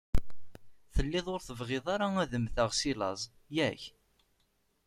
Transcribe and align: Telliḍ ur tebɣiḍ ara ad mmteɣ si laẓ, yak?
Telliḍ 0.93 1.27
ur 1.33 1.41
tebɣiḍ 1.47 1.85
ara 1.93 2.07
ad 2.23 2.31
mmteɣ 2.41 2.69
si 2.79 2.91
laẓ, 2.99 3.21
yak? 3.55 3.81